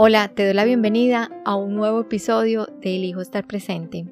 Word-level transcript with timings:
Hola, 0.00 0.28
te 0.28 0.44
doy 0.44 0.54
la 0.54 0.64
bienvenida 0.64 1.28
a 1.44 1.56
un 1.56 1.74
nuevo 1.74 2.02
episodio 2.02 2.68
de 2.80 2.94
Elijo 2.94 3.20
estar 3.20 3.44
presente. 3.48 4.06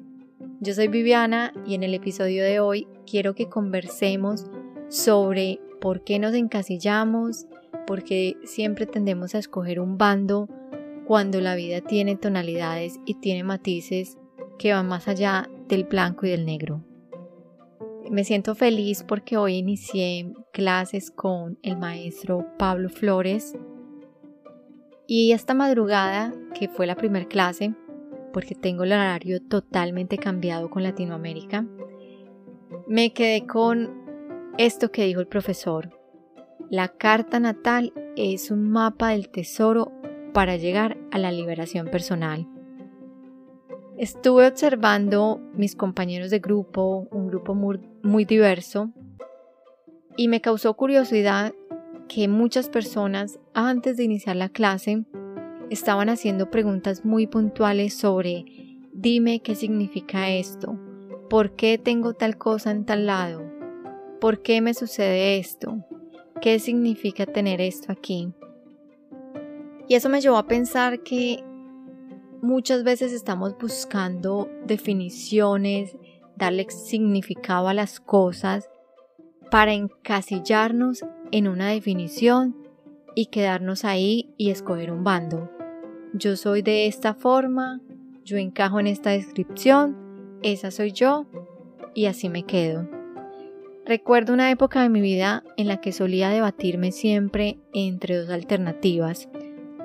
Yo 0.59 0.73
soy 0.73 0.89
Viviana 0.89 1.53
y 1.65 1.75
en 1.75 1.83
el 1.83 1.93
episodio 1.93 2.43
de 2.43 2.59
hoy 2.59 2.89
quiero 3.09 3.35
que 3.35 3.47
conversemos 3.47 4.47
sobre 4.89 5.61
por 5.79 6.03
qué 6.03 6.19
nos 6.19 6.33
encasillamos, 6.33 7.45
por 7.85 8.03
qué 8.03 8.35
siempre 8.43 8.85
tendemos 8.85 9.33
a 9.33 9.37
escoger 9.37 9.79
un 9.79 9.97
bando 9.97 10.49
cuando 11.05 11.39
la 11.39 11.55
vida 11.55 11.79
tiene 11.79 12.17
tonalidades 12.17 12.99
y 13.05 13.13
tiene 13.21 13.45
matices 13.45 14.17
que 14.59 14.73
van 14.73 14.89
más 14.89 15.07
allá 15.07 15.49
del 15.69 15.85
blanco 15.85 16.25
y 16.25 16.31
del 16.31 16.45
negro. 16.45 16.83
Me 18.11 18.25
siento 18.25 18.55
feliz 18.55 19.05
porque 19.07 19.37
hoy 19.37 19.55
inicié 19.55 20.33
clases 20.51 21.11
con 21.11 21.57
el 21.63 21.77
maestro 21.77 22.45
Pablo 22.57 22.89
Flores 22.89 23.55
y 25.07 25.31
esta 25.31 25.53
madrugada, 25.53 26.33
que 26.53 26.67
fue 26.67 26.85
la 26.85 26.95
primera 26.95 27.25
clase, 27.25 27.73
porque 28.33 28.53
tengo 28.53 28.83
el 28.83 28.91
horario 28.91 29.41
totalmente 29.41 30.17
cambiado 30.17 30.69
con 30.69 30.83
Latinoamérica, 30.83 31.65
me 32.87 33.13
quedé 33.13 33.47
con 33.47 34.05
esto 34.57 34.91
que 34.91 35.05
dijo 35.05 35.21
el 35.21 35.27
profesor. 35.27 35.89
La 36.69 36.89
carta 36.89 37.39
natal 37.39 37.93
es 38.17 38.51
un 38.51 38.69
mapa 38.69 39.09
del 39.09 39.29
tesoro 39.29 39.93
para 40.33 40.57
llegar 40.57 40.97
a 41.11 41.17
la 41.17 41.31
liberación 41.31 41.87
personal. 41.87 42.47
Estuve 43.97 44.45
observando 44.45 45.39
mis 45.53 45.75
compañeros 45.75 46.29
de 46.29 46.39
grupo, 46.39 47.07
un 47.11 47.27
grupo 47.27 47.55
muy, 47.55 47.79
muy 48.03 48.25
diverso, 48.25 48.91
y 50.17 50.27
me 50.27 50.41
causó 50.41 50.73
curiosidad 50.75 51.53
que 52.07 52.27
muchas 52.27 52.69
personas 52.69 53.39
antes 53.53 53.97
de 53.97 54.03
iniciar 54.03 54.35
la 54.35 54.49
clase 54.49 55.03
estaban 55.69 56.09
haciendo 56.09 56.49
preguntas 56.49 57.05
muy 57.05 57.27
puntuales 57.27 57.93
sobre 57.93 58.45
dime 58.93 59.41
qué 59.41 59.55
significa 59.55 60.29
esto, 60.29 60.79
por 61.29 61.55
qué 61.55 61.77
tengo 61.77 62.13
tal 62.13 62.37
cosa 62.37 62.71
en 62.71 62.85
tal 62.85 63.05
lado, 63.05 63.43
por 64.19 64.41
qué 64.41 64.61
me 64.61 64.73
sucede 64.73 65.37
esto, 65.37 65.85
qué 66.41 66.59
significa 66.59 67.25
tener 67.25 67.61
esto 67.61 67.91
aquí. 67.91 68.33
Y 69.87 69.95
eso 69.95 70.09
me 70.09 70.21
llevó 70.21 70.37
a 70.37 70.47
pensar 70.47 71.03
que 71.03 71.43
muchas 72.41 72.83
veces 72.83 73.13
estamos 73.13 73.57
buscando 73.57 74.49
definiciones, 74.65 75.95
darle 76.35 76.69
significado 76.69 77.67
a 77.67 77.73
las 77.73 77.99
cosas 77.99 78.69
para 79.49 79.73
encasillarnos 79.73 81.05
en 81.31 81.47
una 81.47 81.69
definición 81.69 82.55
y 83.15 83.27
quedarnos 83.27 83.85
ahí 83.85 84.33
y 84.37 84.49
escoger 84.49 84.91
un 84.91 85.03
bando. 85.03 85.49
Yo 86.13 86.35
soy 86.35 86.61
de 86.61 86.87
esta 86.87 87.13
forma, 87.13 87.81
yo 88.23 88.37
encajo 88.37 88.79
en 88.79 88.87
esta 88.87 89.11
descripción, 89.11 89.97
esa 90.41 90.71
soy 90.71 90.91
yo 90.91 91.25
y 91.93 92.05
así 92.05 92.29
me 92.29 92.43
quedo. 92.43 92.87
Recuerdo 93.85 94.33
una 94.33 94.51
época 94.51 94.81
de 94.81 94.89
mi 94.89 95.01
vida 95.01 95.43
en 95.55 95.67
la 95.67 95.77
que 95.77 95.93
solía 95.93 96.29
debatirme 96.29 96.91
siempre 96.91 97.57
entre 97.73 98.17
dos 98.17 98.29
alternativas, 98.29 99.29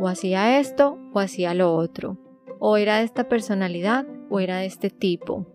o 0.01 0.09
hacía 0.09 0.59
esto 0.59 0.99
o 1.13 1.21
hacía 1.21 1.55
lo 1.55 1.75
otro, 1.75 2.19
o 2.59 2.77
era 2.77 2.99
de 2.99 3.05
esta 3.05 3.29
personalidad 3.29 4.07
o 4.29 4.41
era 4.41 4.59
de 4.59 4.67
este 4.67 4.91
tipo, 4.91 5.47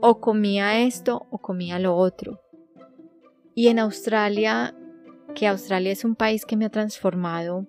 o 0.00 0.20
comía 0.20 0.80
esto 0.80 1.26
o 1.30 1.38
comía 1.38 1.78
lo 1.78 1.96
otro. 1.96 2.40
Y 3.54 3.68
en 3.68 3.78
Australia, 3.78 4.74
que 5.34 5.46
Australia 5.46 5.92
es 5.92 6.04
un 6.04 6.14
país 6.14 6.44
que 6.44 6.56
me 6.56 6.64
ha 6.64 6.70
transformado, 6.70 7.66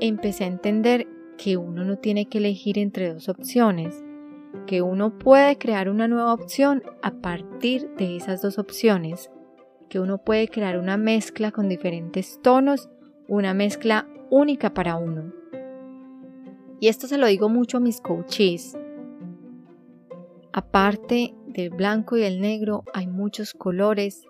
empecé 0.00 0.44
a 0.44 0.48
entender 0.48 1.06
que 1.36 1.56
uno 1.56 1.84
no 1.84 1.96
tiene 1.96 2.26
que 2.28 2.38
elegir 2.38 2.78
entre 2.78 3.12
dos 3.12 3.28
opciones, 3.28 4.04
que 4.66 4.82
uno 4.82 5.18
puede 5.18 5.56
crear 5.56 5.88
una 5.88 6.06
nueva 6.06 6.34
opción 6.34 6.82
a 7.02 7.12
partir 7.12 7.88
de 7.96 8.16
esas 8.16 8.42
dos 8.42 8.58
opciones, 8.58 9.30
que 9.88 10.00
uno 10.00 10.18
puede 10.18 10.48
crear 10.48 10.78
una 10.78 10.96
mezcla 10.96 11.50
con 11.50 11.68
diferentes 11.68 12.40
tonos, 12.42 12.88
una 13.26 13.54
mezcla 13.54 14.06
única 14.30 14.74
para 14.74 14.96
uno. 14.96 15.32
Y 16.78 16.88
esto 16.88 17.06
se 17.06 17.18
lo 17.18 17.26
digo 17.26 17.48
mucho 17.48 17.78
a 17.78 17.80
mis 17.80 18.00
coaches. 18.00 18.76
Aparte 20.52 21.34
del 21.46 21.70
blanco 21.70 22.16
y 22.16 22.22
el 22.22 22.40
negro 22.40 22.84
hay 22.92 23.06
muchos 23.06 23.54
colores 23.54 24.24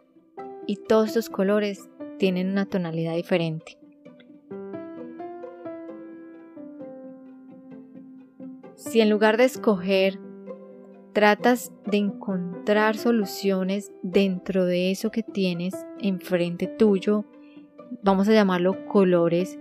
y 0.66 0.76
todos 0.76 1.08
estos 1.08 1.28
colores 1.28 1.89
tienen 2.20 2.50
una 2.50 2.66
tonalidad 2.66 3.16
diferente. 3.16 3.78
Si 8.76 9.00
en 9.00 9.08
lugar 9.08 9.38
de 9.38 9.44
escoger 9.44 10.20
tratas 11.14 11.72
de 11.86 11.96
encontrar 11.96 12.98
soluciones 12.98 13.90
dentro 14.02 14.66
de 14.66 14.90
eso 14.90 15.10
que 15.10 15.22
tienes 15.22 15.74
enfrente 15.98 16.66
tuyo, 16.66 17.24
vamos 18.02 18.28
a 18.28 18.34
llamarlo 18.34 18.84
colores, 18.86 19.58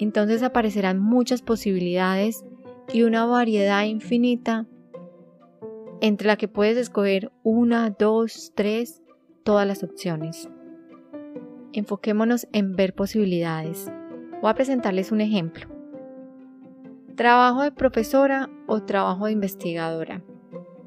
entonces 0.00 0.42
aparecerán 0.42 0.98
muchas 0.98 1.40
posibilidades 1.40 2.44
y 2.92 3.04
una 3.04 3.26
variedad 3.26 3.84
infinita 3.84 4.66
entre 6.00 6.26
la 6.26 6.36
que 6.36 6.48
puedes 6.48 6.76
escoger 6.76 7.30
una, 7.44 7.90
dos, 7.90 8.50
tres 8.56 9.02
todas 9.44 9.68
las 9.68 9.84
opciones. 9.84 10.48
Enfoquémonos 11.72 12.46
en 12.52 12.76
ver 12.76 12.94
posibilidades. 12.94 13.90
Voy 14.42 14.50
a 14.50 14.54
presentarles 14.54 15.10
un 15.10 15.20
ejemplo. 15.20 15.68
¿Trabajo 17.14 17.62
de 17.62 17.72
profesora 17.72 18.50
o 18.66 18.82
trabajo 18.82 19.26
de 19.26 19.32
investigadora? 19.32 20.22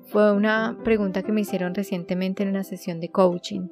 Fue 0.08 0.32
una 0.32 0.78
pregunta 0.84 1.24
que 1.24 1.32
me 1.32 1.42
hicieron 1.42 1.74
recientemente 1.74 2.44
en 2.44 2.50
una 2.50 2.64
sesión 2.64 3.00
de 3.00 3.10
coaching. 3.10 3.68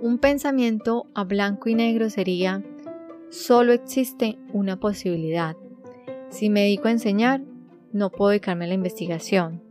Un 0.00 0.18
pensamiento 0.18 1.06
a 1.14 1.24
blanco 1.24 1.68
y 1.68 1.74
negro 1.74 2.08
sería, 2.08 2.64
solo 3.28 3.72
existe 3.72 4.38
una 4.52 4.78
posibilidad. 4.78 5.56
Si 6.30 6.48
me 6.48 6.62
dedico 6.62 6.88
a 6.88 6.92
enseñar, 6.92 7.42
no 7.92 8.10
puedo 8.10 8.30
dedicarme 8.30 8.64
a 8.64 8.68
la 8.68 8.74
investigación. 8.74 9.62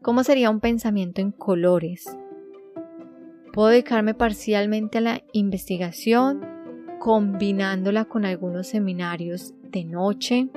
¿Cómo 0.00 0.24
sería 0.24 0.48
un 0.48 0.60
pensamiento 0.60 1.20
en 1.20 1.32
colores? 1.32 2.16
Puedo 3.56 3.70
dedicarme 3.70 4.12
parcialmente 4.12 4.98
a 4.98 5.00
la 5.00 5.22
investigación, 5.32 6.44
combinándola 7.00 8.04
con 8.04 8.26
algunos 8.26 8.66
seminarios 8.66 9.54
de 9.62 9.86
noche. 9.86 10.48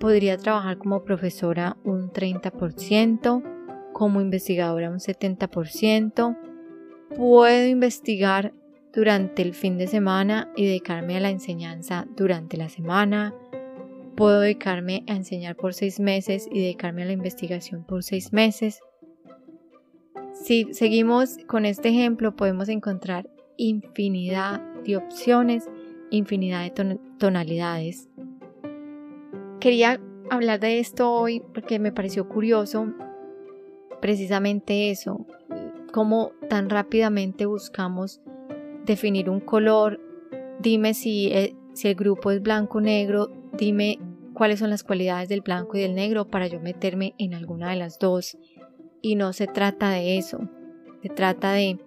Podría 0.00 0.36
trabajar 0.36 0.78
como 0.78 1.04
profesora 1.04 1.76
un 1.84 2.10
30%, 2.10 3.92
como 3.92 4.20
investigadora 4.20 4.90
un 4.90 4.98
70%. 4.98 6.36
Puedo 7.16 7.68
investigar 7.68 8.52
durante 8.92 9.42
el 9.42 9.54
fin 9.54 9.78
de 9.78 9.86
semana 9.86 10.50
y 10.56 10.66
dedicarme 10.66 11.16
a 11.16 11.20
la 11.20 11.30
enseñanza 11.30 12.04
durante 12.16 12.56
la 12.56 12.68
semana. 12.68 13.32
Puedo 14.16 14.40
dedicarme 14.40 15.04
a 15.06 15.14
enseñar 15.14 15.54
por 15.54 15.72
seis 15.72 16.00
meses 16.00 16.48
y 16.50 16.62
dedicarme 16.62 17.04
a 17.04 17.06
la 17.06 17.12
investigación 17.12 17.84
por 17.84 18.02
seis 18.02 18.32
meses. 18.32 18.80
Si 20.44 20.74
seguimos 20.74 21.38
con 21.46 21.64
este 21.64 21.88
ejemplo, 21.88 22.36
podemos 22.36 22.68
encontrar 22.68 23.30
infinidad 23.56 24.60
de 24.84 24.98
opciones, 24.98 25.70
infinidad 26.10 26.64
de 26.64 26.98
tonalidades. 27.16 28.10
Quería 29.58 29.98
hablar 30.28 30.60
de 30.60 30.80
esto 30.80 31.10
hoy 31.10 31.40
porque 31.54 31.78
me 31.78 31.92
pareció 31.92 32.28
curioso 32.28 32.92
precisamente 34.02 34.90
eso, 34.90 35.26
cómo 35.94 36.32
tan 36.50 36.68
rápidamente 36.68 37.46
buscamos 37.46 38.20
definir 38.84 39.30
un 39.30 39.40
color, 39.40 39.98
dime 40.60 40.92
si, 40.92 41.28
eh, 41.32 41.56
si 41.72 41.88
el 41.88 41.94
grupo 41.94 42.30
es 42.30 42.42
blanco 42.42 42.76
o 42.76 42.80
negro, 42.82 43.30
dime 43.56 43.98
cuáles 44.34 44.58
son 44.58 44.68
las 44.68 44.84
cualidades 44.84 45.30
del 45.30 45.40
blanco 45.40 45.78
y 45.78 45.80
del 45.80 45.94
negro 45.94 46.26
para 46.26 46.48
yo 46.48 46.60
meterme 46.60 47.14
en 47.16 47.32
alguna 47.32 47.70
de 47.70 47.76
las 47.76 47.98
dos 47.98 48.36
y 49.04 49.16
no 49.16 49.34
se 49.34 49.46
trata 49.46 49.90
de 49.90 50.16
eso. 50.16 50.48
Se 51.02 51.10
trata 51.10 51.52
de 51.52 51.78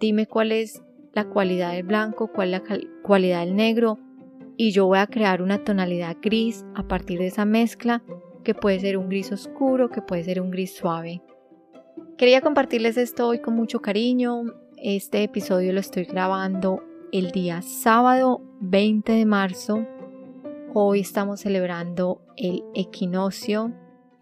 dime 0.00 0.26
cuál 0.26 0.50
es 0.50 0.82
la 1.12 1.26
cualidad 1.26 1.72
del 1.72 1.82
blanco, 1.82 2.28
cuál 2.32 2.54
es 2.54 2.62
la 2.62 2.78
cualidad 3.02 3.40
del 3.40 3.54
negro 3.54 3.98
y 4.56 4.70
yo 4.70 4.86
voy 4.86 4.96
a 4.96 5.06
crear 5.06 5.42
una 5.42 5.62
tonalidad 5.62 6.16
gris 6.22 6.64
a 6.74 6.88
partir 6.88 7.18
de 7.18 7.26
esa 7.26 7.44
mezcla 7.44 8.02
que 8.44 8.54
puede 8.54 8.80
ser 8.80 8.96
un 8.96 9.10
gris 9.10 9.30
oscuro, 9.30 9.90
que 9.90 10.00
puede 10.00 10.24
ser 10.24 10.40
un 10.40 10.50
gris 10.50 10.74
suave. 10.74 11.20
Quería 12.16 12.40
compartirles 12.40 12.96
esto 12.96 13.28
hoy 13.28 13.40
con 13.40 13.54
mucho 13.54 13.80
cariño. 13.80 14.44
Este 14.78 15.22
episodio 15.22 15.70
lo 15.74 15.80
estoy 15.80 16.04
grabando 16.04 16.82
el 17.12 17.30
día 17.30 17.60
sábado 17.60 18.40
20 18.60 19.12
de 19.12 19.26
marzo. 19.26 19.86
Hoy 20.72 21.00
estamos 21.00 21.40
celebrando 21.40 22.22
el 22.38 22.64
equinoccio 22.74 23.70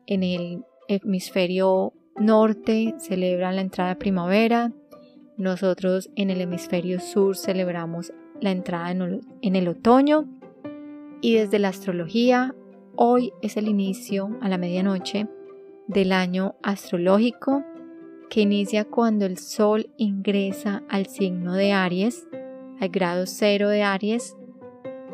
en 0.09 0.25
el 0.25 0.65
hemisferio 0.89 1.93
norte 2.17 2.95
celebran 2.99 3.57
la 3.57 3.63
entrada 3.63 3.91
de 3.91 3.97
primavera, 3.97 4.73
nosotros 5.37 6.11
en 6.15 6.31
el 6.31 6.41
hemisferio 6.41 7.01
sur 7.01 7.37
celebramos 7.37 8.13
la 8.41 8.51
entrada 8.51 8.91
en 8.91 9.57
el 9.57 9.69
otoño 9.69 10.29
Y 11.21 11.35
desde 11.35 11.59
la 11.59 11.69
astrología, 11.69 12.55
hoy 12.97 13.33
es 13.43 13.57
el 13.57 13.69
inicio 13.69 14.37
a 14.41 14.49
la 14.49 14.59
medianoche 14.59 15.29
del 15.87 16.13
año 16.13 16.57
astrológico 16.63 17.65
que 18.29 18.41
inicia 18.41 18.85
cuando 18.85 19.27
el 19.27 19.37
Sol 19.39 19.91
ingresa 19.99 20.83
al 20.89 21.07
signo 21.07 21.55
de 21.55 21.73
Aries, 21.73 22.27
al 22.81 22.89
grado 22.89 23.27
cero 23.27 23.69
de 23.69 23.83
Aries. 23.83 24.37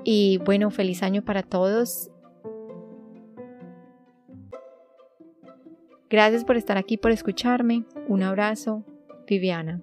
Y 0.04 0.38
bueno, 0.38 0.70
feliz 0.70 1.02
año 1.02 1.22
para 1.22 1.42
todos. 1.42 2.10
Gracias 6.10 6.44
por 6.44 6.56
estar 6.56 6.78
aquí, 6.78 6.96
por 6.96 7.10
escucharme. 7.10 7.84
Un 8.06 8.22
abrazo, 8.22 8.84
Viviana. 9.26 9.82